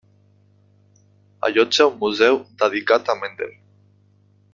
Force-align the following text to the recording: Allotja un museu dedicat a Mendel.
Allotja 1.49 1.85
un 1.91 1.99
museu 2.05 2.39
dedicat 2.65 3.13
a 3.15 3.17
Mendel. 3.21 3.53